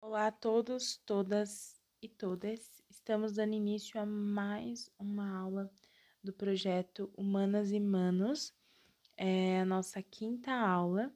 Olá 0.00 0.28
a 0.28 0.32
todos, 0.32 0.96
todas 1.04 1.82
e 2.00 2.08
todas. 2.08 2.80
Estamos 2.88 3.32
dando 3.32 3.54
início 3.54 4.00
a 4.00 4.06
mais 4.06 4.88
uma 4.96 5.28
aula 5.36 5.70
do 6.22 6.32
projeto 6.32 7.12
Humanas 7.16 7.72
e 7.72 7.80
Manos, 7.80 8.54
é 9.16 9.60
a 9.60 9.66
nossa 9.66 10.00
quinta 10.00 10.52
aula. 10.52 11.12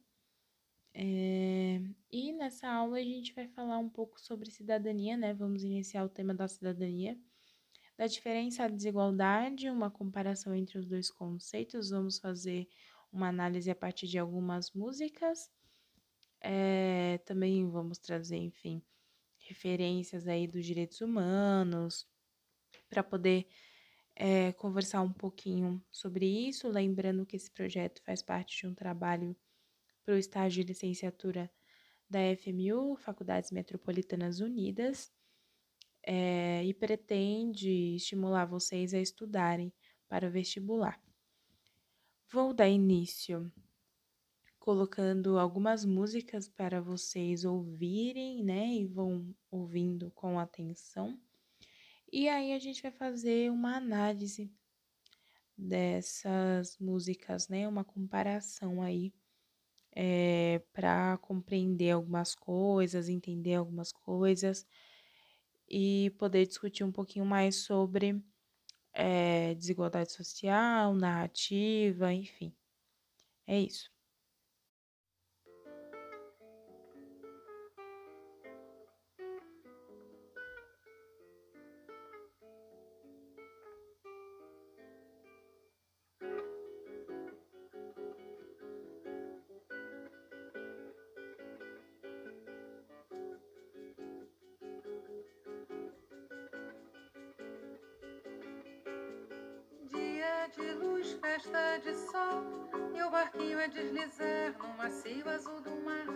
É, 0.93 1.81
e 2.11 2.33
nessa 2.33 2.69
aula 2.69 2.99
a 2.99 3.03
gente 3.03 3.33
vai 3.33 3.47
falar 3.47 3.79
um 3.79 3.89
pouco 3.89 4.21
sobre 4.21 4.51
cidadania, 4.51 5.17
né? 5.17 5.33
Vamos 5.33 5.63
iniciar 5.63 6.05
o 6.05 6.09
tema 6.09 6.35
da 6.35 6.49
cidadania, 6.49 7.17
da 7.97 8.09
diferença, 8.09 8.65
a 8.65 8.69
desigualdade, 8.69 9.71
uma 9.71 9.93
comparação 9.93 10.55
entre 10.57 10.77
os 10.77 10.89
dois 10.89 11.09
conceitos. 11.09 11.91
Vamos 11.91 12.19
fazer 12.19 12.69
uma 13.13 13.29
análise 13.29 13.71
a 13.71 13.77
partir 13.77 14.09
de 14.09 14.19
algumas 14.19 14.73
músicas. 14.73 15.49
É, 16.43 17.19
também 17.25 17.71
vamos 17.71 17.99
trazer, 17.99 18.37
enfim, 18.37 18.83
referências 19.39 20.27
aí 20.27 20.47
dos 20.47 20.67
direitos 20.67 21.01
humanos, 21.01 22.07
para 22.89 23.03
poder 23.03 23.47
é, 24.15 24.53
conversar 24.53 25.03
um 25.03 25.13
pouquinho 25.13 25.83
sobre 25.91 26.27
isso, 26.27 26.69
lembrando 26.69 27.25
que 27.25 27.37
esse 27.37 27.51
projeto 27.51 28.03
faz 28.03 28.23
parte 28.23 28.59
de 28.59 28.67
um 28.67 28.75
trabalho 28.75 29.37
para 30.05 30.15
o 30.15 30.19
estágio 30.19 30.65
de 30.65 30.73
licenciatura 30.73 31.51
da 32.11 32.19
FMU, 32.37 32.97
Faculdades 32.97 33.51
Metropolitanas 33.51 34.41
Unidas, 34.41 35.13
é, 36.05 36.65
e 36.65 36.75
pretende 36.75 37.95
estimular 37.95 38.45
vocês 38.45 38.93
a 38.93 38.99
estudarem 38.99 39.73
para 40.09 40.27
o 40.27 40.31
vestibular. 40.31 41.01
Vou 42.31 42.53
dar 42.53 42.69
início 42.69 43.51
colocando 44.63 45.41
algumas 45.41 45.85
músicas 45.85 46.49
para 46.49 46.81
vocês 46.81 47.45
ouvirem, 47.45 48.45
né? 48.45 48.69
E 48.69 48.87
vão 48.87 49.35
ouvindo 49.51 50.13
com 50.13 50.39
atenção. 50.39 51.21
E 52.13 52.29
aí 52.29 52.53
a 52.53 52.61
gente 52.61 52.81
vai 52.81 52.93
fazer 52.93 53.51
uma 53.51 53.77
análise 53.77 54.49
dessas 55.59 56.79
músicas, 56.79 57.49
né? 57.49 57.67
Uma 57.67 57.85
comparação 57.85 58.81
aí 58.81 59.13
é, 59.91 60.61
para 60.73 61.19
compreender 61.19 61.91
algumas 61.91 62.33
coisas, 62.33 63.09
entender 63.09 63.57
algumas 63.57 63.91
coisas 63.91 64.65
e 65.69 66.11
poder 66.19 66.47
discutir 66.47 66.85
um 66.85 66.93
pouquinho 66.93 67.25
mais 67.27 67.57
sobre 67.57 68.23
é, 68.93 69.55
desigualdade 69.57 70.13
social, 70.13 70.95
narrativa, 70.95 72.13
enfim. 72.13 72.55
É 73.47 73.61
isso. 73.61 73.92
Festa 101.43 101.81
de 101.83 101.95
sol, 101.95 102.45
e 102.95 103.03
o 103.03 103.11
barquinho 103.11 103.59
a 103.59 103.67
deslizar 103.67 104.55
no 104.59 104.77
macio 104.77 105.29
azul 105.29 105.61
do 105.61 105.71
mar. 105.85 106.07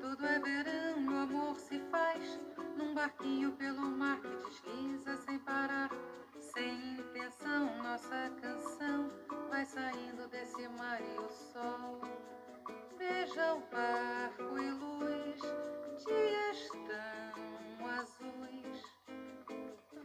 Tudo 0.00 0.26
é 0.26 0.38
verão, 0.38 1.06
o 1.06 1.22
amor 1.22 1.58
se 1.58 1.78
faz 1.90 2.40
num 2.76 2.94
barquinho 2.94 3.52
pelo 3.52 3.82
mar 3.82 4.20
que 4.20 4.28
desliza 4.28 5.16
sem 5.16 5.38
parar. 5.38 5.90
Sem 6.38 6.98
intenção, 6.98 7.82
nossa 7.82 8.30
canção 8.42 9.10
vai 9.48 9.64
saindo 9.64 10.28
desse 10.28 10.68
mar 10.68 11.00
e 11.00 11.18
o 11.18 11.28
sol. 11.30 12.00
Veja 12.98 13.54
o 13.54 13.60
barco 13.70 14.58
e 14.58 14.70
luz, 14.70 15.40
dias 16.04 16.41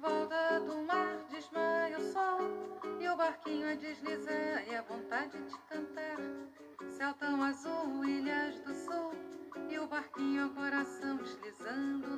Volta 0.08 0.62
do 0.62 0.84
mar, 0.84 1.18
desmaia 1.30 1.98
o 1.98 2.02
sol 2.14 2.40
e 2.98 3.10
o 3.10 3.18
barquinho 3.18 3.70
a 3.70 3.76
deslizar 3.76 4.64
e 4.66 4.74
a 4.74 4.82
vontade 4.82 5.38
de 5.38 5.58
cantar. 5.70 6.18
Céu 6.88 7.14
tão 7.16 7.44
azul, 7.44 8.06
ilhas 8.06 8.58
do 8.62 8.74
sul, 8.74 9.12
e 9.70 9.78
o 9.78 9.86
barquinho 9.86 10.50
coração 10.52 11.18
deslizando 11.18 12.17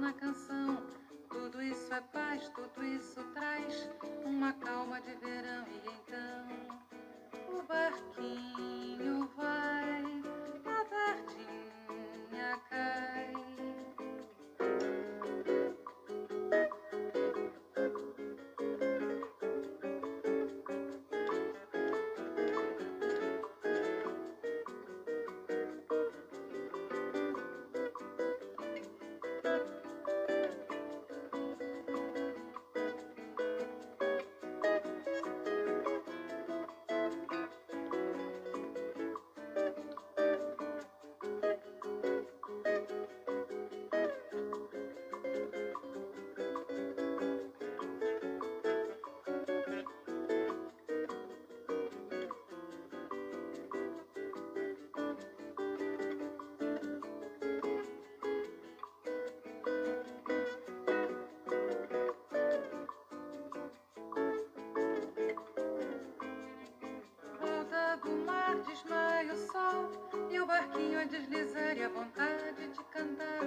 barquinho 70.80 71.00
a 71.00 71.04
deslizar 71.04 71.78
e 71.78 71.84
a 71.84 71.90
vontade 71.90 72.68
de 72.68 72.84
cantar. 72.86 73.44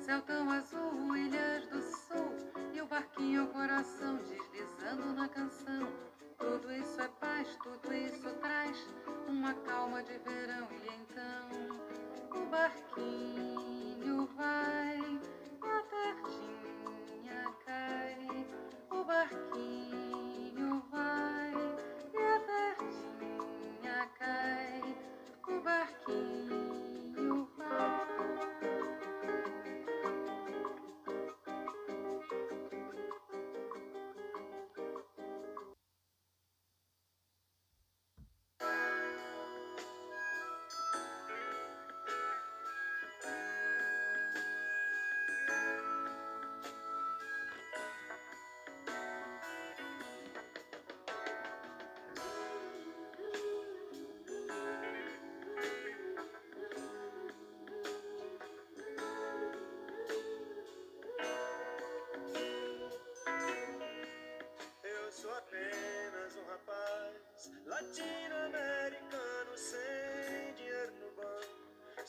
Céu 0.00 0.20
tão 0.22 0.50
azul, 0.50 1.16
ilhas 1.16 1.64
do 1.68 1.80
sul 1.80 2.34
e 2.74 2.82
o 2.82 2.86
barquinho 2.86 3.42
ao 3.42 3.48
coração 3.48 4.16
deslizando 4.16 5.12
na 5.14 5.28
canção. 5.28 5.88
Tudo 6.38 6.72
isso 6.72 7.00
é 7.00 7.08
paz, 7.20 7.56
tudo 7.62 7.94
isso 7.94 8.28
traz 8.40 8.76
uma 9.28 9.54
calma 9.54 10.02
de 10.02 10.18
verão 10.18 10.66
e 10.72 10.88
então 10.88 12.42
o 12.42 12.46
barquinho 12.46 14.26
vai, 14.36 15.20
a 15.62 15.82
tardinha 15.82 17.54
cai, 17.64 18.46
o 18.90 19.04
barquinho 19.04 20.05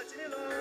mate-me 0.00 0.24
logo 0.32 0.59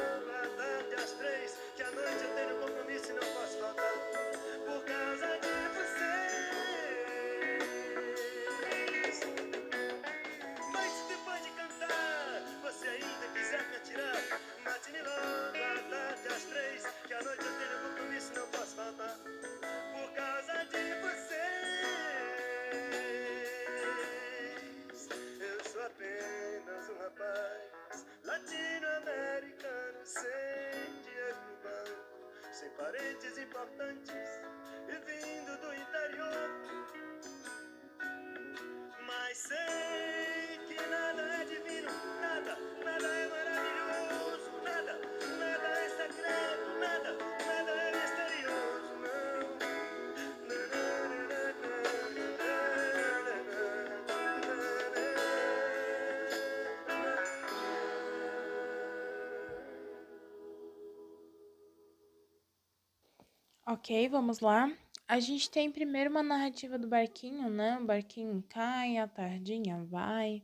Ok, 63.72 64.10
vamos 64.10 64.40
lá. 64.40 64.76
A 65.08 65.20
gente 65.20 65.48
tem 65.48 65.72
primeiro 65.72 66.10
uma 66.10 66.24
narrativa 66.24 66.76
do 66.76 66.88
barquinho, 66.88 67.52
né? 67.52 67.78
O 67.78 67.86
barquinho 67.86 68.44
cai, 68.50 68.98
a 68.98 69.08
tardinha 69.08 69.84
vai. 69.84 70.44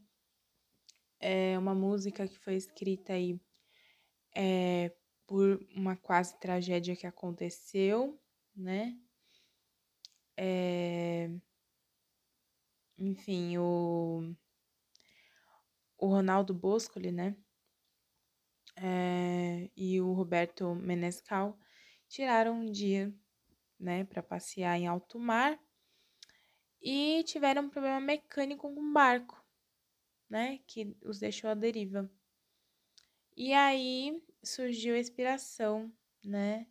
É 1.20 1.58
uma 1.58 1.74
música 1.74 2.28
que 2.28 2.38
foi 2.38 2.54
escrita 2.54 3.14
aí 3.14 3.42
é, 4.36 4.96
por 5.26 5.60
uma 5.76 5.96
quase 5.96 6.40
tragédia 6.40 6.96
que 6.96 7.08
aconteceu, 7.08 8.22
né? 8.56 8.96
É, 10.38 11.28
enfim, 12.96 13.58
o, 13.58 14.36
o 15.98 16.06
Ronaldo 16.06 16.54
Boscoli, 16.54 17.12
né? 17.12 17.36
É, 18.76 19.68
e 19.76 20.00
o 20.00 20.14
Roberto 20.14 20.76
Menescal 20.76 21.58
tiraram 22.08 22.54
um 22.62 22.72
dia, 22.72 23.14
né, 23.80 24.04
para 24.06 24.24
passear 24.24 24.78
em 24.78 24.88
alto 24.88 25.20
mar 25.20 25.60
e 26.82 27.24
tiveram 27.24 27.64
um 27.64 27.70
problema 27.70 28.00
mecânico 28.00 28.74
com 28.74 28.80
o 28.80 28.94
barco, 28.94 29.44
né, 30.30 30.60
que 30.68 30.96
os 31.02 31.20
deixou 31.20 31.50
à 31.50 31.54
deriva. 31.54 32.10
E 33.36 33.54
aí 33.54 34.22
surgiu 34.44 34.96
a 34.96 35.00
inspiração, 35.00 35.92
né, 36.24 36.68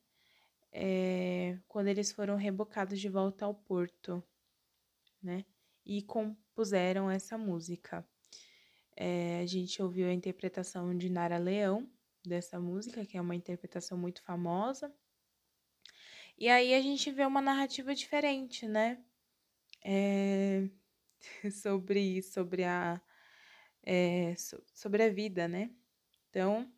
é, 0.73 1.59
quando 1.69 1.89
eles 1.89 2.13
foram 2.13 2.37
rebocados 2.37 3.01
de 3.01 3.09
volta 3.09 3.45
ao 3.45 3.55
porto, 3.55 4.23
né, 5.23 5.45
e 5.85 6.03
compuseram 6.03 7.11
essa 7.11 7.37
música. 7.37 8.07
É, 8.97 9.41
a 9.41 9.47
gente 9.47 9.83
ouviu 9.83 10.07
a 10.07 10.13
interpretação 10.13 10.97
de 10.97 11.11
Nara 11.11 11.39
Leão 11.39 11.91
dessa 12.25 12.61
música, 12.61 13.05
que 13.05 13.17
é 13.17 13.21
uma 13.21 13.35
interpretação 13.35 13.99
muito 13.99 14.23
famosa. 14.23 14.95
E 16.37 16.49
aí 16.49 16.75
a 16.75 16.81
gente 16.83 17.11
vê 17.11 17.25
uma 17.25 17.41
narrativa 17.41 17.95
diferente, 17.95 18.67
né? 18.67 19.03
É, 19.85 20.69
sobre, 21.53 22.23
sobre, 22.23 22.65
a, 22.65 23.01
é, 23.83 24.35
so, 24.37 24.63
sobre 24.75 25.05
a 25.05 25.11
vida, 25.11 25.47
né? 25.47 25.71
Então, 26.31 26.73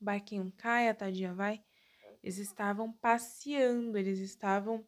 o 0.00 0.04
barquinho 0.04 0.52
cai, 0.56 0.88
a 0.88 0.94
tadinha 0.94 1.34
vai. 1.34 1.62
Eles 2.22 2.38
estavam 2.38 2.92
passeando, 2.92 3.98
eles 3.98 4.20
estavam 4.20 4.86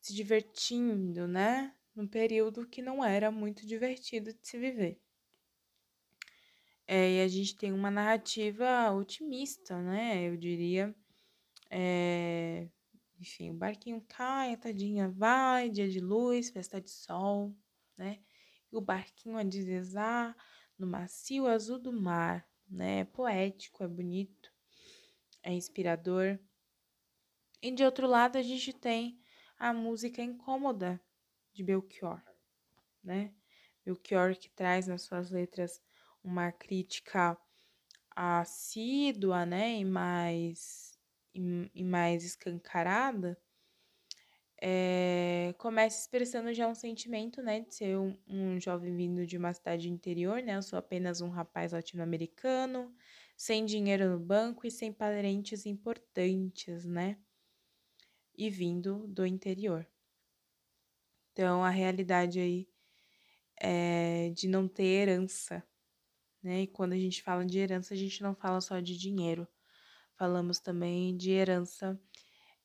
se 0.00 0.14
divertindo, 0.14 1.28
né? 1.28 1.74
Num 1.94 2.08
período 2.08 2.66
que 2.66 2.82
não 2.82 3.04
era 3.04 3.30
muito 3.30 3.66
divertido 3.66 4.32
de 4.32 4.46
se 4.46 4.58
viver. 4.58 5.00
É, 6.86 7.14
e 7.14 7.20
a 7.20 7.28
gente 7.28 7.56
tem 7.56 7.72
uma 7.72 7.90
narrativa 7.90 8.90
otimista, 8.92 9.80
né? 9.80 10.28
Eu 10.28 10.36
diria, 10.36 10.94
é, 11.70 12.68
Enfim, 13.18 13.50
o 13.50 13.54
barquinho 13.54 14.04
cai, 14.08 14.52
a 14.52 14.56
tadinha 14.56 15.08
vai, 15.08 15.70
dia 15.70 15.88
de 15.88 16.00
luz, 16.00 16.50
festa 16.50 16.80
de 16.80 16.90
sol, 16.90 17.56
né? 17.96 18.20
E 18.70 18.76
o 18.76 18.80
barquinho 18.80 19.38
a 19.38 19.42
deslizar 19.42 20.36
no 20.78 20.86
macio 20.86 21.46
azul 21.46 21.78
do 21.78 21.92
mar, 21.92 22.46
né? 22.68 23.00
É 23.00 23.04
poético, 23.04 23.82
é 23.82 23.88
bonito, 23.88 24.52
é 25.42 25.52
inspirador. 25.52 26.38
E 27.62 27.70
de 27.70 27.84
outro 27.84 28.06
lado, 28.06 28.36
a 28.36 28.42
gente 28.42 28.72
tem 28.72 29.18
a 29.58 29.72
música 29.72 30.22
incômoda 30.22 31.00
de 31.52 31.62
Belchior, 31.62 32.22
né? 33.02 33.34
Belchior 33.84 34.36
que 34.36 34.50
traz 34.50 34.86
nas 34.86 35.02
suas 35.02 35.30
letras 35.30 35.80
uma 36.22 36.52
crítica 36.52 37.38
assídua, 38.16 39.46
né, 39.46 39.78
e 39.78 39.84
mais, 39.84 40.85
e, 41.36 41.70
e 41.74 41.84
mais 41.84 42.24
escancarada, 42.24 43.38
é, 44.60 45.54
começa 45.58 46.00
expressando 46.00 46.52
já 46.54 46.66
um 46.66 46.74
sentimento, 46.74 47.42
né, 47.42 47.60
de 47.60 47.74
ser 47.74 47.98
um, 47.98 48.16
um, 48.26 48.60
jovem 48.60 48.96
vindo 48.96 49.26
de 49.26 49.36
uma 49.36 49.52
cidade 49.52 49.90
interior, 49.90 50.42
né, 50.42 50.56
eu 50.56 50.62
sou 50.62 50.78
apenas 50.78 51.20
um 51.20 51.28
rapaz 51.28 51.72
latino-americano, 51.72 52.94
sem 53.36 53.66
dinheiro 53.66 54.10
no 54.10 54.18
banco 54.18 54.66
e 54.66 54.70
sem 54.70 54.92
parentes 54.92 55.66
importantes, 55.66 56.86
né, 56.86 57.18
e 58.36 58.48
vindo 58.48 59.06
do 59.08 59.26
interior. 59.26 59.86
Então, 61.32 61.62
a 61.62 61.68
realidade 61.68 62.40
aí 62.40 62.66
é 63.60 64.30
de 64.30 64.48
não 64.48 64.66
ter 64.66 64.84
herança, 64.84 65.62
né? 66.42 66.62
E 66.62 66.66
quando 66.66 66.92
a 66.92 66.98
gente 66.98 67.22
fala 67.22 67.44
de 67.44 67.58
herança, 67.58 67.94
a 67.94 67.96
gente 67.96 68.22
não 68.22 68.34
fala 68.34 68.60
só 68.60 68.80
de 68.80 68.96
dinheiro, 68.96 69.46
falamos 70.16 70.58
também 70.58 71.16
de 71.16 71.30
herança 71.30 71.98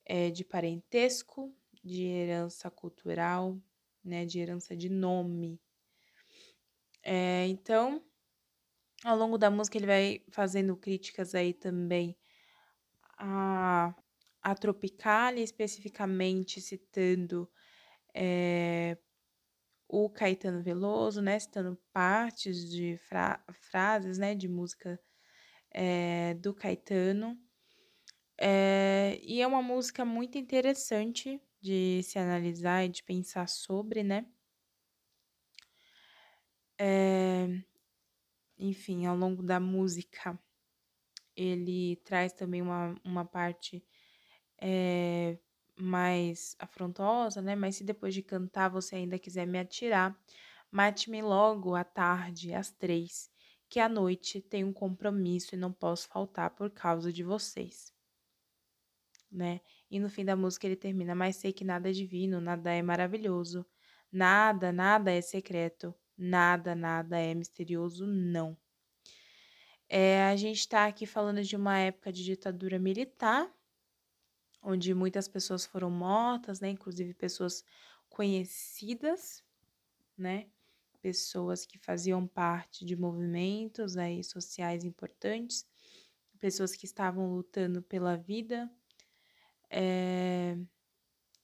é, 0.06 0.30
de 0.30 0.44
parentesco, 0.44 1.54
de 1.84 2.04
herança 2.04 2.70
cultural, 2.70 3.58
né? 4.04 4.26
De 4.26 4.40
herança 4.40 4.76
de 4.76 4.90
nome. 4.90 5.60
É, 7.04 7.48
então, 7.48 8.04
ao 9.04 9.18
longo 9.18 9.38
da 9.38 9.50
música, 9.50 9.78
ele 9.78 9.88
vai 9.88 10.24
fazendo 10.30 10.76
críticas 10.78 11.34
aí 11.34 11.54
também 11.54 12.16
a, 13.18 13.96
a 14.42 14.56
Tropicália, 14.56 15.44
especificamente 15.44 16.62
citando 16.62 17.50
é, 18.14 18.98
o 19.88 20.10
Caetano 20.10 20.62
Veloso, 20.64 21.22
né, 21.22 21.38
citando 21.38 21.78
partes 21.92 22.70
de 22.70 22.98
fra 23.08 23.44
frases, 23.54 24.18
né, 24.18 24.34
de 24.34 24.48
música 24.48 25.00
é, 25.72 26.34
do 26.36 26.54
Caetano. 26.54 27.40
É, 28.40 29.20
e 29.24 29.42
é 29.42 29.48
uma 29.48 29.62
música 29.62 30.04
muito 30.06 30.38
interessante 30.38 31.40
de 31.62 32.02
se 32.04 32.18
analisar 32.20 32.86
e 32.86 32.90
de 32.90 33.04
pensar 33.04 33.48
sobre, 33.48 34.04
né? 34.04 34.26
É, 36.80 37.64
enfim, 38.58 39.06
ao 39.06 39.16
longo 39.16 39.44
da 39.44 39.60
música, 39.60 40.40
ele 41.36 41.98
traz 41.98 42.34
também 42.34 42.62
uma, 42.62 42.96
uma 43.04 43.26
parte 43.26 43.84
é, 44.62 45.40
mais 45.80 46.56
afrontosa, 46.60 47.42
né? 47.42 47.56
Mas 47.56 47.78
se 47.78 47.84
depois 47.84 48.14
de 48.14 48.24
cantar 48.24 48.70
você 48.70 48.98
ainda 48.98 49.20
quiser 49.20 49.48
me 49.48 49.60
atirar, 49.60 50.18
mate-me 50.72 51.22
logo 51.22 51.76
à 51.76 51.84
tarde, 51.84 52.54
às 52.54 52.72
três, 52.72 53.32
que 53.72 53.80
à 53.80 53.88
noite 53.88 54.42
tenho 54.42 54.68
um 54.68 54.74
compromisso 54.74 55.56
e 55.56 55.58
não 55.58 55.72
posso 55.72 56.10
faltar 56.10 56.50
por 56.52 56.70
causa 56.70 57.12
de 57.12 57.24
vocês. 57.24 57.94
Né? 59.32 59.62
E 59.90 59.98
no 59.98 60.10
fim 60.10 60.26
da 60.26 60.36
música 60.36 60.68
ele 60.68 60.76
termina: 60.76 61.16
Mas 61.16 61.38
sei 61.38 61.54
que 61.54 61.64
nada 61.64 61.90
é 61.90 61.94
divino, 61.94 62.42
nada 62.42 62.70
é 62.74 62.82
maravilhoso, 62.82 63.66
nada, 64.12 64.74
nada 64.74 65.10
é 65.10 65.22
secreto, 65.22 65.96
nada, 66.18 66.76
nada 66.76 67.18
é 67.18 67.34
misterioso, 67.34 68.06
não. 68.06 68.58
É, 69.88 70.26
a 70.26 70.36
gente 70.36 70.60
está 70.60 70.86
aqui 70.86 71.06
falando 71.06 71.42
de 71.42 71.56
uma 71.56 71.78
época 71.80 72.12
de 72.12 72.26
ditadura 72.26 72.78
militar, 72.78 73.50
onde 74.62 74.94
muitas 74.94 75.30
pessoas 75.30 75.66
foram 75.66 75.90
mortas, 75.90 76.60
né? 76.60 76.70
Inclusive 76.70 77.14
pessoas 77.14 77.64
conhecidas, 78.10 79.46
né? 80.18 80.51
Pessoas 81.02 81.66
que 81.66 81.80
faziam 81.80 82.28
parte 82.28 82.86
de 82.86 82.96
movimentos 82.96 83.98
aí 83.98 84.24
sociais 84.24 84.84
importantes, 84.84 85.66
pessoas 86.40 86.76
que 86.76 86.86
estavam 86.86 87.34
lutando 87.34 87.82
pela 87.82 88.16
vida. 88.16 88.70
É... 89.70 90.58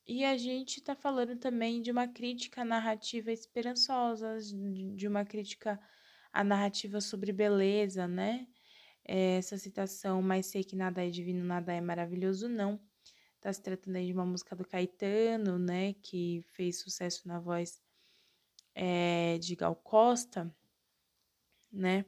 E 0.06 0.24
a 0.24 0.38
gente 0.38 0.78
está 0.78 0.96
falando 0.96 1.36
também 1.36 1.82
de 1.82 1.92
uma 1.92 2.08
crítica 2.08 2.64
narrativa 2.64 3.32
esperançosa, 3.32 4.38
de 4.96 5.08
uma 5.08 5.26
crítica 5.26 5.80
à 6.32 6.44
narrativa 6.44 7.02
sobre 7.02 7.34
beleza, 7.34 8.08
né? 8.08 8.48
Essa 9.04 9.58
citação, 9.58 10.22
mas 10.22 10.48
sei 10.48 10.64
que 10.64 10.76
nada 10.76 11.06
é 11.06 11.10
divino, 11.10 11.44
nada 11.44 11.74
é 11.74 11.82
maravilhoso, 11.82 12.48
não 12.48 12.80
Tá 13.40 13.54
se 13.54 13.62
tratando 13.62 13.96
aí 13.96 14.08
de 14.08 14.14
uma 14.14 14.26
música 14.26 14.56
do 14.56 14.66
Caetano, 14.66 15.60
né? 15.60 15.94
Que 16.02 16.42
fez 16.54 16.82
sucesso 16.82 17.28
na 17.28 17.40
voz 17.40 17.80
é, 18.80 19.40
de 19.40 19.56
Gal 19.56 19.76
Costa, 19.76 20.56
né? 21.72 22.06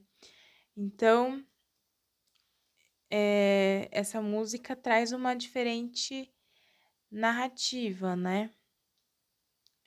Então, 0.77 1.43
é, 3.09 3.89
essa 3.91 4.21
música 4.21 4.75
traz 4.75 5.11
uma 5.11 5.33
diferente 5.33 6.31
narrativa, 7.09 8.15
né? 8.15 8.51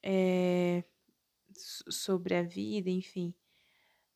É, 0.03 0.83
sobre 1.89 2.35
a 2.35 2.43
vida, 2.43 2.91
enfim, 2.91 3.33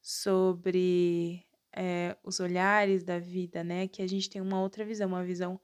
sobre 0.02 1.46
é, 1.72 2.18
os 2.24 2.40
olhares 2.40 3.04
da 3.04 3.20
vida, 3.20 3.62
né? 3.62 3.86
Que 3.86 4.02
a 4.02 4.08
gente 4.08 4.28
tem 4.28 4.42
uma 4.42 4.60
outra 4.60 4.84
visão, 4.84 5.06
uma 5.06 5.24
visão 5.24 5.60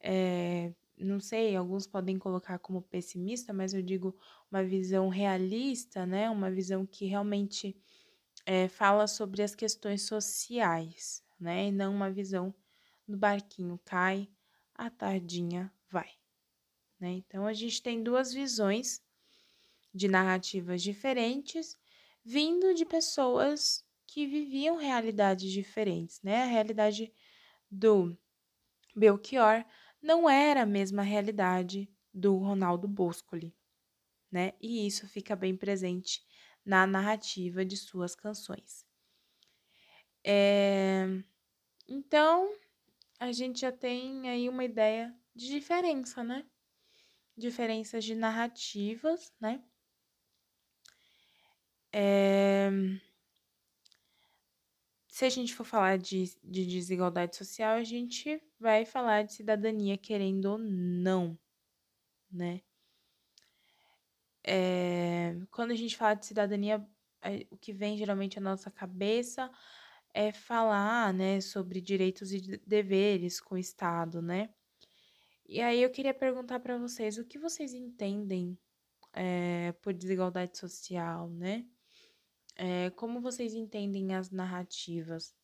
é, 0.00 0.74
não 1.04 1.20
sei, 1.20 1.54
alguns 1.54 1.86
podem 1.86 2.18
colocar 2.18 2.58
como 2.58 2.82
pessimista, 2.82 3.52
mas 3.52 3.74
eu 3.74 3.82
digo 3.82 4.16
uma 4.50 4.64
visão 4.64 5.08
realista, 5.08 6.06
né? 6.06 6.30
Uma 6.30 6.50
visão 6.50 6.86
que 6.86 7.06
realmente 7.06 7.76
é, 8.46 8.68
fala 8.68 9.06
sobre 9.06 9.42
as 9.42 9.54
questões 9.54 10.02
sociais, 10.02 11.22
né? 11.38 11.68
E 11.68 11.72
não 11.72 11.94
uma 11.94 12.10
visão 12.10 12.54
do 13.06 13.16
barquinho 13.16 13.78
cai, 13.84 14.28
a 14.74 14.90
tardinha 14.90 15.72
vai, 15.90 16.10
né? 16.98 17.12
Então 17.12 17.46
a 17.46 17.52
gente 17.52 17.82
tem 17.82 18.02
duas 18.02 18.32
visões 18.32 19.02
de 19.94 20.08
narrativas 20.08 20.82
diferentes, 20.82 21.78
vindo 22.24 22.74
de 22.74 22.84
pessoas 22.84 23.84
que 24.06 24.26
viviam 24.26 24.76
realidades 24.76 25.50
diferentes, 25.50 26.22
né? 26.22 26.42
A 26.42 26.46
realidade 26.46 27.12
do 27.70 28.16
Belchior 28.94 29.64
não 30.06 30.30
era 30.30 30.62
a 30.62 30.66
mesma 30.66 31.02
realidade 31.02 31.90
do 32.14 32.36
Ronaldo 32.36 32.86
Boscoli, 32.86 33.52
né? 34.30 34.52
E 34.60 34.86
isso 34.86 35.08
fica 35.08 35.34
bem 35.34 35.56
presente 35.56 36.24
na 36.64 36.86
narrativa 36.86 37.64
de 37.64 37.76
suas 37.76 38.14
canções. 38.14 38.86
É... 40.24 41.06
Então, 41.88 42.54
a 43.18 43.32
gente 43.32 43.60
já 43.60 43.72
tem 43.72 44.28
aí 44.28 44.48
uma 44.48 44.64
ideia 44.64 45.12
de 45.34 45.48
diferença, 45.48 46.22
né? 46.22 46.46
Diferenças 47.36 48.04
de 48.04 48.14
narrativas, 48.14 49.32
né? 49.40 49.62
É... 51.92 52.70
Se 55.16 55.24
a 55.24 55.30
gente 55.30 55.54
for 55.54 55.64
falar 55.64 55.96
de, 55.96 56.24
de 56.44 56.66
desigualdade 56.66 57.36
social, 57.36 57.76
a 57.76 57.82
gente 57.82 58.38
vai 58.60 58.84
falar 58.84 59.22
de 59.22 59.32
cidadania 59.32 59.96
querendo 59.96 60.44
ou 60.44 60.58
não, 60.58 61.38
né? 62.30 62.60
É, 64.44 65.34
quando 65.50 65.70
a 65.70 65.74
gente 65.74 65.96
fala 65.96 66.12
de 66.12 66.26
cidadania, 66.26 66.86
é, 67.22 67.46
o 67.50 67.56
que 67.56 67.72
vem 67.72 67.96
geralmente 67.96 68.36
à 68.36 68.42
nossa 68.42 68.70
cabeça 68.70 69.50
é 70.12 70.32
falar, 70.32 71.14
né, 71.14 71.40
sobre 71.40 71.80
direitos 71.80 72.30
e 72.30 72.58
deveres 72.66 73.40
com 73.40 73.54
o 73.54 73.58
Estado, 73.58 74.20
né? 74.20 74.50
E 75.46 75.62
aí 75.62 75.82
eu 75.82 75.88
queria 75.88 76.12
perguntar 76.12 76.60
para 76.60 76.76
vocês, 76.76 77.16
o 77.16 77.24
que 77.24 77.38
vocês 77.38 77.72
entendem 77.72 78.58
é, 79.14 79.72
por 79.80 79.94
desigualdade 79.94 80.58
social, 80.58 81.30
né? 81.30 81.64
É, 82.58 82.88
como 82.90 83.20
vocês 83.20 83.52
entendem 83.52 84.14
as 84.14 84.30
narrativas? 84.30 85.36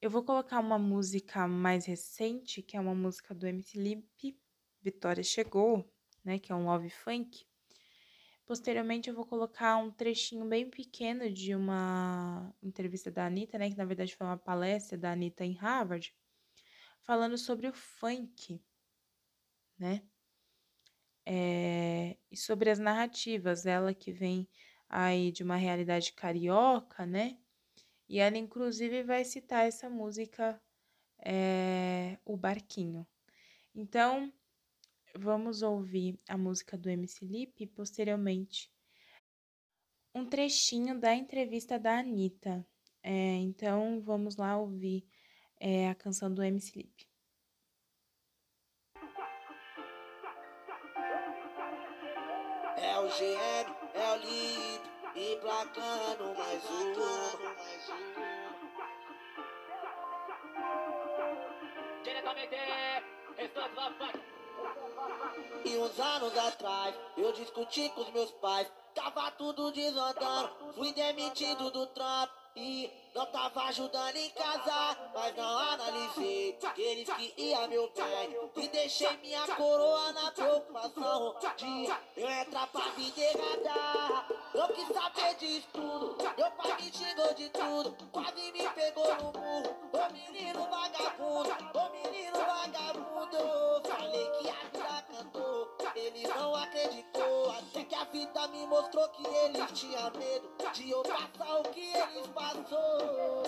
Eu 0.00 0.10
vou 0.10 0.24
colocar 0.24 0.58
uma 0.58 0.78
música 0.78 1.46
mais 1.46 1.86
recente, 1.86 2.62
que 2.62 2.76
é 2.76 2.80
uma 2.80 2.94
música 2.94 3.32
do 3.32 3.46
MC 3.46 3.78
Lipe, 3.78 4.38
Vitória 4.82 5.22
Chegou, 5.22 5.88
né, 6.24 6.38
que 6.40 6.50
é 6.50 6.54
um 6.54 6.66
love 6.66 6.90
funk. 6.90 7.46
Posteriormente 8.44 9.08
eu 9.08 9.14
vou 9.14 9.24
colocar 9.24 9.76
um 9.76 9.90
trechinho 9.90 10.44
bem 10.44 10.68
pequeno 10.68 11.32
de 11.32 11.54
uma 11.54 12.52
entrevista 12.60 13.10
da 13.10 13.26
Anitta, 13.26 13.56
né, 13.56 13.70
que 13.70 13.76
na 13.76 13.84
verdade 13.84 14.16
foi 14.16 14.26
uma 14.26 14.36
palestra 14.36 14.98
da 14.98 15.12
Anitta 15.12 15.44
em 15.44 15.54
Harvard, 15.54 16.12
falando 17.02 17.38
sobre 17.38 17.68
o 17.68 17.72
funk, 17.72 18.60
né? 19.78 20.02
É, 21.24 22.16
e 22.30 22.36
sobre 22.36 22.70
as 22.70 22.78
narrativas, 22.78 23.66
ela 23.66 23.92
que 23.92 24.12
vem 24.12 24.48
aí 24.88 25.32
de 25.32 25.42
uma 25.42 25.56
realidade 25.56 26.12
carioca, 26.12 27.04
né? 27.06 27.36
E 28.08 28.18
ela 28.18 28.38
inclusive 28.38 29.02
vai 29.02 29.24
citar 29.24 29.66
essa 29.66 29.90
música, 29.90 30.60
é, 31.18 32.18
O 32.24 32.36
Barquinho. 32.36 33.06
Então, 33.74 34.32
vamos 35.14 35.62
ouvir 35.62 36.18
a 36.28 36.36
música 36.36 36.76
do 36.78 36.88
MC 36.88 37.24
Lipe 37.24 37.64
e 37.64 37.66
posteriormente 37.66 38.70
um 40.14 40.24
trechinho 40.24 40.98
da 40.98 41.14
entrevista 41.14 41.78
da 41.78 41.98
Anitta. 41.98 42.66
É, 43.02 43.34
então, 43.36 44.00
vamos 44.00 44.36
lá 44.36 44.56
ouvir 44.56 45.06
é, 45.60 45.88
a 45.90 45.94
canção 45.94 46.32
do 46.32 46.42
MC 46.42 46.78
Lipe. 46.78 47.06
É 52.86 52.98
o 53.00 53.08
GM, 53.08 53.66
é 53.94 54.12
o 54.12 54.16
Lipe, 54.16 54.88
e 55.16 55.36
placando 55.40 56.34
mais 56.38 56.62
um. 56.70 56.92
Diretamente, 62.04 62.56
e 65.64 65.78
uns 65.78 65.98
anos 65.98 66.38
atrás, 66.38 66.94
eu 67.16 67.32
discuti 67.32 67.88
com 67.90 68.02
os 68.02 68.10
meus 68.12 68.30
pais. 68.30 68.70
Tava 68.94 69.32
tudo 69.32 69.72
desandando, 69.72 70.72
fui 70.74 70.92
demitido 70.92 71.72
do 71.72 71.88
trampo. 71.88 72.35
E 72.58 72.90
não 73.14 73.26
tava 73.26 73.64
ajudando 73.64 74.16
em 74.16 74.30
casa, 74.30 74.96
mas 75.14 75.36
não 75.36 75.58
analisei 75.58 76.58
eles 76.78 77.06
que 77.06 77.34
ia 77.36 77.68
meu 77.68 77.92
bem. 77.94 78.64
E 78.64 78.68
deixei 78.68 79.14
minha 79.18 79.46
coroa 79.48 80.10
na 80.12 80.30
preocupação 80.30 81.36
de 81.58 81.86
eu 82.16 82.28
entrar 82.30 82.66
pra 82.68 82.88
vida 82.92 83.20
errada. 83.20 84.26
Eu 84.54 84.68
quis 84.68 84.88
saber 84.88 85.34
de 85.34 85.60
tudo, 85.70 86.16
meu 86.34 86.50
pai 86.52 86.76
me 86.80 86.92
xingou 86.92 87.34
de 87.34 87.50
tudo, 87.50 87.96
quase 88.10 88.52
me 88.52 88.68
pegou 88.70 89.14
no 89.16 89.32
murro. 89.38 89.76
Ô 89.92 90.12
menino 90.12 90.66
vagabundo, 90.70 91.50
ô 91.74 91.90
menino 91.90 92.38
vagabundo. 92.38 93.86
Falei 93.86 94.30
que 94.30 94.48
a 94.48 94.62
vida 94.72 95.04
cantou, 95.10 95.76
ele 95.94 96.26
não 96.26 96.54
acreditou. 96.54 97.50
Até 97.50 97.84
que 97.84 97.94
a 97.94 98.04
vida 98.04 98.48
me 98.48 98.66
mostrou 98.66 99.06
que 99.10 99.26
eles 99.26 99.72
tinham 99.72 100.10
medo 100.12 100.55
de 100.76 100.90
eu 100.90 101.02
passar 101.02 101.58
o 101.58 101.62
que 101.62 101.80
eles 101.80 102.26
passou. 102.34 103.42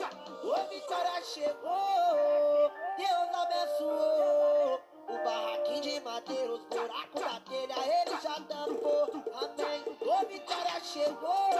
Ô 0.44 0.68
vitória 0.70 1.22
chegou, 1.22 2.70
Deus 2.96 3.34
abençoou. 3.34 4.80
O 5.08 5.24
barraquinho 5.24 5.80
de 5.82 6.00
madeira, 6.00 6.52
os 6.54 6.64
buracos 6.64 7.20
da 7.20 7.40
telha, 7.40 7.74
ele 8.00 8.20
já 8.22 8.34
tampou. 8.48 9.08
Amém. 9.34 9.84
Ô 10.00 10.26
vitória 10.26 10.80
chegou, 10.82 11.50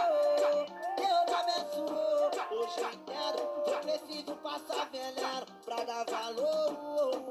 Deus 0.97 1.39
abençoou. 1.39 2.31
Hoje 2.51 2.81
eu 2.81 2.89
entendo, 2.89 3.39
eu 3.67 3.79
preciso 3.79 4.35
passar 4.37 4.89
veneno 4.89 5.45
pra 5.65 5.83
dar 5.83 6.03
valor. 6.05 7.21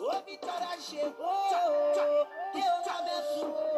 Ô 0.00 0.22
vitória 0.26 0.80
chegou, 0.80 2.26
Deus 2.52 2.86
abençoou. 2.86 3.73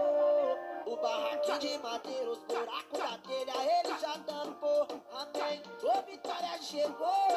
O 0.87 0.97
barraquinho 0.99 1.59
de 1.59 1.79
madeira, 1.79 2.31
os 2.31 2.39
buracos 2.45 2.99
da 2.99 3.19
telha, 3.19 3.81
ele 3.81 3.99
já 3.99 4.19
tampou. 4.21 4.87
Amém. 5.11 5.61
Ô 5.83 6.03
vitória 6.03 6.63
chegou, 6.63 7.29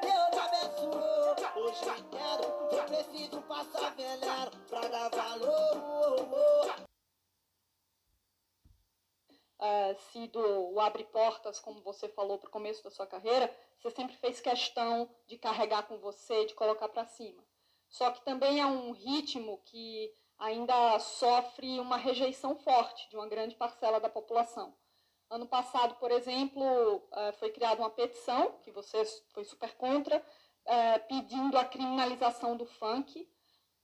Deus 0.00 0.38
abençoou. 0.38 1.34
Hoje 1.56 1.84
eu 1.84 1.96
entendo, 1.96 2.44
eu 2.70 2.84
preciso 2.84 3.42
passar 3.42 3.92
veneno 3.96 4.50
pra 4.68 4.80
dar 4.82 5.08
valor. 5.08 5.94
Uh, 9.58 10.00
sido 10.12 10.38
o 10.38 10.78
abre 10.78 11.04
portas, 11.04 11.58
como 11.58 11.80
você 11.80 12.08
falou, 12.08 12.38
para 12.38 12.48
o 12.48 12.52
começo 12.52 12.84
da 12.84 12.90
sua 12.90 13.06
carreira, 13.06 13.52
você 13.80 13.90
sempre 13.90 14.14
fez 14.16 14.40
questão 14.40 15.10
de 15.26 15.38
carregar 15.38 15.88
com 15.88 15.98
você, 15.98 16.44
de 16.44 16.54
colocar 16.54 16.88
para 16.88 17.04
cima. 17.04 17.42
Só 17.88 18.12
que 18.12 18.24
também 18.24 18.60
é 18.60 18.66
um 18.66 18.92
ritmo 18.92 19.60
que 19.64 20.14
ainda 20.44 20.98
sofre 20.98 21.80
uma 21.80 21.96
rejeição 21.96 22.54
forte 22.56 23.08
de 23.08 23.16
uma 23.16 23.26
grande 23.26 23.54
parcela 23.54 23.98
da 23.98 24.10
população. 24.10 24.74
Ano 25.30 25.46
passado, 25.46 25.94
por 25.94 26.10
exemplo, 26.10 26.62
uh, 26.96 27.32
foi 27.38 27.50
criada 27.50 27.80
uma 27.80 27.90
petição, 27.90 28.52
que 28.62 28.70
você 28.70 29.02
foi 29.32 29.44
super 29.44 29.74
contra, 29.76 30.18
uh, 30.18 31.08
pedindo 31.08 31.56
a 31.56 31.64
criminalização 31.64 32.56
do 32.58 32.66
funk 32.66 33.26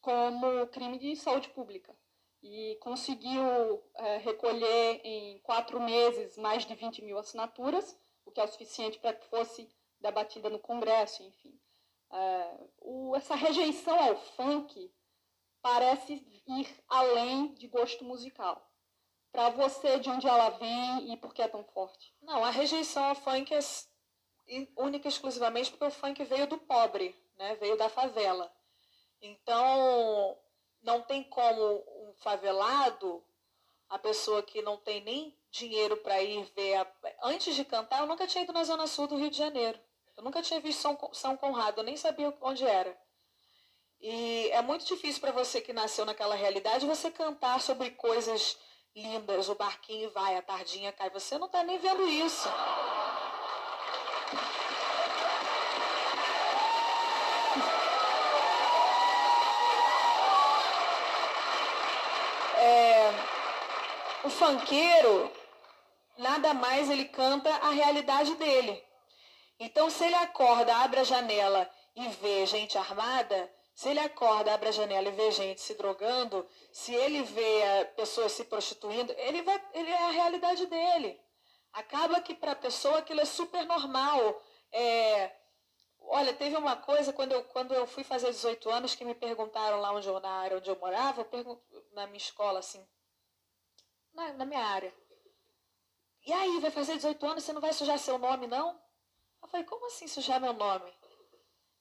como 0.02 0.66
crime 0.68 0.98
de 0.98 1.16
saúde 1.16 1.48
pública 1.48 1.96
e 2.42 2.78
conseguiu 2.80 3.84
é, 3.96 4.16
recolher 4.16 5.02
em 5.04 5.38
quatro 5.40 5.78
meses 5.78 6.38
mais 6.38 6.64
de 6.64 6.74
20 6.74 7.02
mil 7.04 7.18
assinaturas, 7.18 7.94
o 8.24 8.30
que 8.30 8.40
é 8.40 8.44
o 8.44 8.48
suficiente 8.48 8.98
para 8.98 9.12
que 9.12 9.26
fosse 9.26 9.68
debatida 10.00 10.48
no 10.48 10.58
Congresso, 10.58 11.22
enfim. 11.22 11.60
Essa 13.14 13.34
rejeição 13.34 13.94
ao 13.94 14.16
funk 14.16 14.90
parece 15.62 16.14
ir 16.46 16.84
além 16.88 17.54
de 17.54 17.68
gosto 17.68 18.04
musical. 18.04 18.66
Para 19.32 19.50
você, 19.50 19.98
de 19.98 20.10
onde 20.10 20.26
ela 20.26 20.50
vem 20.50 21.12
e 21.12 21.16
por 21.16 21.32
que 21.32 21.42
é 21.42 21.48
tão 21.48 21.64
forte? 21.64 22.12
Não, 22.20 22.44
a 22.44 22.50
rejeição 22.50 23.04
ao 23.04 23.14
funk 23.14 23.54
é 23.54 23.60
única 24.76 25.06
e 25.06 25.10
exclusivamente 25.10 25.70
porque 25.70 25.84
o 25.84 25.90
funk 25.90 26.24
veio 26.24 26.46
do 26.46 26.58
pobre, 26.58 27.14
né? 27.36 27.54
veio 27.56 27.76
da 27.76 27.88
favela. 27.88 28.52
Então, 29.22 30.36
não 30.82 31.02
tem 31.02 31.22
como 31.24 31.84
um 31.86 32.14
favelado, 32.16 33.22
a 33.88 33.98
pessoa 33.98 34.42
que 34.42 34.62
não 34.62 34.76
tem 34.76 35.02
nem 35.02 35.36
dinheiro 35.50 35.96
para 35.98 36.22
ir 36.22 36.44
ver. 36.56 36.76
A... 36.76 36.86
Antes 37.24 37.54
de 37.54 37.64
cantar, 37.64 38.00
eu 38.00 38.06
nunca 38.06 38.26
tinha 38.26 38.44
ido 38.44 38.52
na 38.52 38.64
Zona 38.64 38.86
Sul 38.86 39.06
do 39.06 39.16
Rio 39.16 39.30
de 39.30 39.36
Janeiro. 39.36 39.78
Eu 40.16 40.22
nunca 40.22 40.42
tinha 40.42 40.60
visto 40.60 40.80
São, 40.80 40.98
São 41.12 41.36
Conrado, 41.36 41.78
eu 41.78 41.84
nem 41.84 41.96
sabia 41.96 42.36
onde 42.40 42.64
era. 42.64 42.98
E 44.00 44.48
é 44.50 44.62
muito 44.62 44.84
difícil 44.86 45.20
para 45.20 45.32
você 45.32 45.60
que 45.60 45.72
nasceu 45.72 46.04
naquela 46.04 46.34
realidade 46.34 46.86
você 46.86 47.10
cantar 47.10 47.60
sobre 47.60 47.90
coisas 47.90 48.56
lindas, 48.94 49.48
o 49.48 49.54
barquinho 49.54 50.10
vai, 50.10 50.36
a 50.36 50.42
tardinha 50.42 50.92
cai. 50.92 51.10
Você 51.10 51.38
não 51.38 51.46
está 51.46 51.62
nem 51.62 51.78
vendo 51.78 52.08
isso. 52.08 52.48
O 64.22 64.28
fanqueiro, 64.28 65.32
nada 66.18 66.52
mais 66.52 66.90
ele 66.90 67.06
canta 67.06 67.48
a 67.48 67.70
realidade 67.70 68.34
dele. 68.34 68.84
Então, 69.58 69.88
se 69.88 70.04
ele 70.04 70.14
acorda, 70.14 70.76
abre 70.76 71.00
a 71.00 71.04
janela 71.04 71.70
e 71.96 72.06
vê 72.08 72.44
gente 72.44 72.76
armada, 72.76 73.50
se 73.80 73.88
ele 73.88 74.00
acorda, 74.00 74.52
abre 74.52 74.68
a 74.68 74.72
janela 74.72 75.08
e 75.08 75.12
vê 75.12 75.30
gente 75.30 75.62
se 75.62 75.72
drogando, 75.74 76.46
se 76.70 76.94
ele 76.94 77.22
vê 77.22 77.60
eh, 77.60 77.84
pessoas 77.84 78.30
se 78.32 78.44
prostituindo, 78.44 79.10
ele, 79.16 79.40
vai, 79.40 79.58
ele 79.72 79.88
é 79.88 80.02
a 80.06 80.10
realidade 80.10 80.66
dele. 80.66 81.18
Acaba 81.72 82.20
que 82.20 82.34
para 82.34 82.52
a 82.52 82.54
pessoa 82.54 82.98
aquilo 82.98 83.22
é 83.22 83.24
super 83.24 83.64
normal. 83.64 84.38
É, 84.70 85.34
olha, 85.98 86.34
teve 86.34 86.56
uma 86.56 86.76
coisa 86.76 87.10
quando 87.10 87.32
eu, 87.32 87.42
quando 87.44 87.72
eu 87.72 87.86
fui 87.86 88.04
fazer 88.04 88.30
18 88.30 88.68
anos 88.68 88.94
que 88.94 89.02
me 89.02 89.14
perguntaram 89.14 89.80
lá 89.80 89.92
onde 89.92 90.06
eu, 90.06 90.20
na 90.20 90.30
área 90.30 90.58
onde 90.58 90.68
eu 90.68 90.78
morava, 90.78 91.26
eu 91.32 91.62
na 91.92 92.06
minha 92.06 92.18
escola 92.18 92.58
assim, 92.58 92.86
na, 94.12 94.34
na 94.34 94.44
minha 94.44 94.62
área. 94.62 94.94
E 96.26 96.34
aí, 96.34 96.60
vai 96.60 96.70
fazer 96.70 96.96
18 96.96 97.26
anos, 97.26 97.44
você 97.44 97.52
não 97.54 97.62
vai 97.62 97.72
sujar 97.72 97.98
seu 97.98 98.18
nome, 98.18 98.46
não? 98.46 98.78
Eu 99.42 99.48
falei, 99.48 99.64
como 99.64 99.86
assim 99.86 100.06
sujar 100.06 100.38
meu 100.38 100.52
nome? 100.52 100.92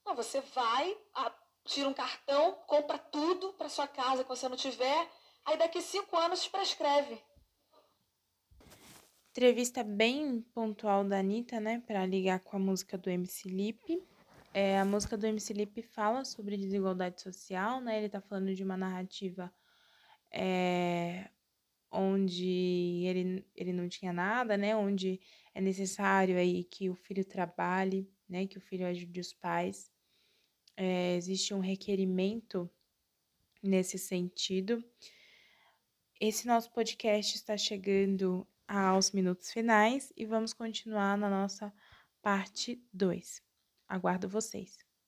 Não, 0.06 0.16
você 0.16 0.40
vai, 0.40 0.98
a, 1.14 1.30
tira 1.70 1.88
um 1.88 1.94
cartão, 1.94 2.54
compra 2.66 2.98
tudo 2.98 3.54
para 3.54 3.70
sua 3.70 3.88
casa 3.88 4.24
que 4.24 4.30
você 4.30 4.50
não 4.50 4.58
tiver, 4.58 5.08
aí 5.46 5.58
daqui 5.58 5.82
cinco 5.82 6.18
anos 6.18 6.44
te 6.44 6.50
prescreve. 6.50 7.22
Entrevista 9.30 9.84
bem 9.84 10.42
pontual 10.54 11.04
da 11.04 11.20
Anitta, 11.20 11.60
né, 11.60 11.82
para 11.86 12.06
ligar 12.06 12.40
com 12.40 12.58
a 12.58 12.60
música 12.60 12.98
do 12.98 13.10
MC 13.10 13.48
Lipe. 13.48 14.04
É, 14.52 14.80
a 14.80 14.86
música 14.86 15.16
do 15.16 15.28
MC 15.28 15.54
Lipe 15.54 15.84
fala 15.84 16.26
sobre 16.26 16.58
desigualdade 16.58 17.22
social, 17.22 17.80
né, 17.80 18.00
ele 18.00 18.10
tá 18.10 18.20
falando 18.20 18.54
de 18.56 18.64
uma 18.64 18.76
narrativa 18.76 19.54
é, 20.32 21.30
onde 21.92 23.04
ele, 23.06 23.46
ele 23.56 23.74
não 23.74 23.88
tinha 23.88 24.12
nada, 24.12 24.58
né? 24.58 24.76
Onde 24.76 25.20
é 25.54 25.62
necessário 25.62 26.38
aí 26.38 26.64
que 26.64 26.90
o 26.90 26.96
filho 26.96 27.26
trabalhe, 27.26 28.12
né? 28.28 28.46
Que 28.48 28.58
o 28.58 28.62
filho 28.62 28.86
ajude 28.86 29.20
os 29.20 29.34
pais. 29.34 29.92
É, 30.82 31.18
existe 31.18 31.54
um 31.54 31.60
requerimento 31.60 32.70
nesse 33.62 34.00
sentido. 34.00 34.82
Esse 36.22 36.48
nosso 36.48 36.72
podcast 36.72 37.36
está 37.36 37.58
chegando 37.58 38.48
aos 38.66 39.12
minutos 39.12 39.52
finais 39.52 40.14
e 40.16 40.26
vamos 40.26 40.54
continuar 40.54 41.18
na 41.18 41.30
nossa 41.30 41.74
parte 42.22 42.82
2. 42.94 43.44
Aguardo 43.90 44.30
vocês. 44.30 44.78